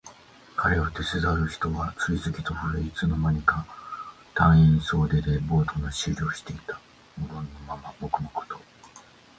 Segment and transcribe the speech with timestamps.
[0.55, 3.63] 彼を手伝う人は次々と増え、いつの間にか
[4.33, 6.79] 隊員総出でボートの修理をしていた。
[7.19, 8.59] 無言のまま黙々と。